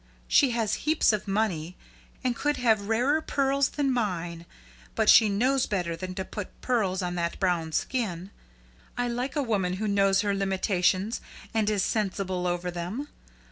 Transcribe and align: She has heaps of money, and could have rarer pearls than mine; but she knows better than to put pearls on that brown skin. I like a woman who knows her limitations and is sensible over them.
She 0.27 0.49
has 0.49 0.73
heaps 0.89 1.13
of 1.13 1.27
money, 1.27 1.77
and 2.23 2.35
could 2.35 2.57
have 2.57 2.87
rarer 2.89 3.21
pearls 3.21 3.69
than 3.69 3.91
mine; 3.93 4.47
but 4.95 5.11
she 5.11 5.29
knows 5.29 5.67
better 5.67 5.95
than 5.95 6.15
to 6.15 6.25
put 6.25 6.59
pearls 6.59 7.03
on 7.03 7.13
that 7.21 7.39
brown 7.39 7.71
skin. 7.71 8.31
I 8.97 9.07
like 9.07 9.35
a 9.35 9.43
woman 9.43 9.73
who 9.73 9.87
knows 9.87 10.21
her 10.21 10.33
limitations 10.33 11.21
and 11.53 11.69
is 11.69 11.83
sensible 11.83 12.47
over 12.47 12.71
them. 12.71 13.09